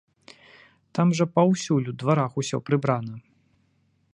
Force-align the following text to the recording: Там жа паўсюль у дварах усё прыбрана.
Там 0.99 1.07
жа 1.19 1.27
паўсюль 1.35 1.91
у 1.91 1.93
дварах 1.99 2.33
усё 2.43 2.57
прыбрана. 2.71 3.15